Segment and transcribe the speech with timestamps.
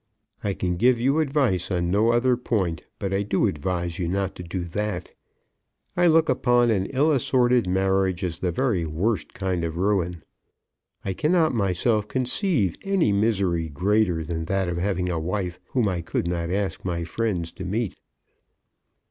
[0.43, 4.33] I can give you advice on no other point; but I do advise you not
[4.37, 5.13] to do that.
[5.95, 10.23] I look upon an ill assorted marriage as the very worst kind of ruin.
[11.05, 16.01] I cannot myself conceive any misery greater than that of having a wife whom I
[16.01, 17.99] could not ask my friends to meet."